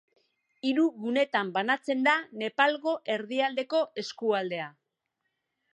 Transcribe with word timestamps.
Hiru 0.69 0.85
gunetan 1.03 1.51
banatzen 1.57 2.01
da 2.09 2.15
Nepalgo 2.43 2.95
Erdialdeko 3.17 3.83
eskualdea. 4.05 4.71